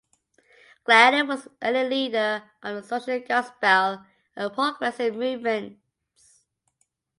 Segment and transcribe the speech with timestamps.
[0.83, 4.03] Gladden was an early leader of the Social Gospel
[4.35, 6.41] and Progressive movements.